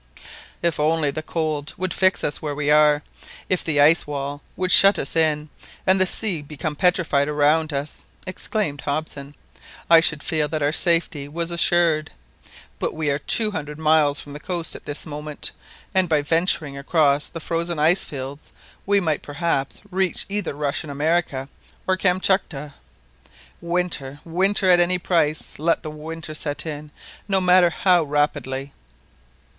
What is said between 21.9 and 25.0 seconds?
Kamtchatka. Winter, winter at any